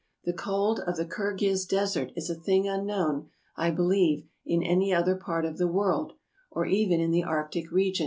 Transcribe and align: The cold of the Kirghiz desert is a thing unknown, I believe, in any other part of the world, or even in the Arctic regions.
The 0.25 0.33
cold 0.33 0.79
of 0.79 0.95
the 0.95 1.05
Kirghiz 1.05 1.67
desert 1.67 2.11
is 2.15 2.27
a 2.27 2.33
thing 2.33 2.67
unknown, 2.67 3.29
I 3.55 3.69
believe, 3.69 4.25
in 4.43 4.63
any 4.63 4.91
other 4.91 5.15
part 5.15 5.45
of 5.45 5.59
the 5.59 5.67
world, 5.67 6.13
or 6.49 6.65
even 6.65 6.99
in 6.99 7.11
the 7.11 7.21
Arctic 7.23 7.71
regions. 7.71 7.99